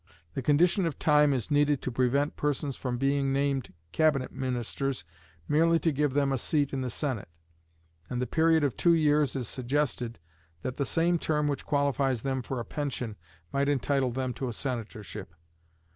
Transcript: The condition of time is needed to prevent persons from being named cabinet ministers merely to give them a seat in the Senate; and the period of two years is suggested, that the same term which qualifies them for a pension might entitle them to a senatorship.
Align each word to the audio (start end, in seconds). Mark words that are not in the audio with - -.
The 0.33 0.41
condition 0.41 0.87
of 0.87 0.97
time 0.97 1.31
is 1.31 1.51
needed 1.51 1.79
to 1.83 1.91
prevent 1.91 2.35
persons 2.35 2.75
from 2.75 2.97
being 2.97 3.31
named 3.31 3.71
cabinet 3.91 4.31
ministers 4.31 5.03
merely 5.47 5.77
to 5.77 5.91
give 5.91 6.13
them 6.15 6.31
a 6.31 6.39
seat 6.39 6.73
in 6.73 6.81
the 6.81 6.89
Senate; 6.89 7.27
and 8.09 8.19
the 8.19 8.25
period 8.25 8.63
of 8.63 8.75
two 8.75 8.95
years 8.95 9.35
is 9.35 9.47
suggested, 9.47 10.17
that 10.63 10.77
the 10.77 10.85
same 10.85 11.19
term 11.19 11.47
which 11.47 11.67
qualifies 11.67 12.23
them 12.23 12.41
for 12.41 12.59
a 12.59 12.65
pension 12.65 13.15
might 13.53 13.69
entitle 13.69 14.09
them 14.11 14.33
to 14.33 14.47
a 14.47 14.53
senatorship. 14.53 15.35